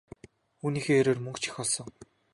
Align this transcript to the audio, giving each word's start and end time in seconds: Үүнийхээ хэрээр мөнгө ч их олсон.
Үүнийхээ 0.65 0.97
хэрээр 0.97 1.19
мөнгө 1.23 1.39
ч 1.41 1.43
их 1.49 1.55
олсон. 1.63 1.89